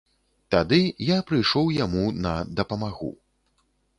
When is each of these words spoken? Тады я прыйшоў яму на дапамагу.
Тады 0.53 0.79
я 1.09 1.17
прыйшоў 1.27 1.69
яму 1.85 2.03
на 2.25 2.33
дапамагу. 2.61 3.13